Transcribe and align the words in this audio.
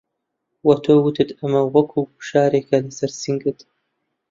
وە 0.67 0.75
تۆ 0.83 0.93
وتت 1.05 1.29
ئەمە 1.39 1.61
وەکوو 1.75 2.09
گوشارێکه 2.13 2.75
لەسەر 2.85 3.11
سنگت 3.21 3.59